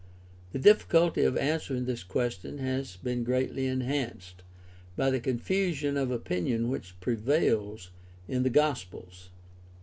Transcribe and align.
The 0.51 0.57
difficulty 0.57 1.21
of 1.21 1.37
answering 1.37 1.85
this 1.85 2.03
question 2.03 2.57
has 2.57 2.95
been 2.95 3.23
greatly 3.23 3.67
enhanced 3.67 4.41
by 4.95 5.11
the 5.11 5.19
confusion 5.19 5.95
of 5.95 6.09
opinion 6.09 6.69
which 6.69 6.99
prevails 6.99 7.91
in 8.27 8.41
the 8.41 8.49
Gospels. 8.49 9.29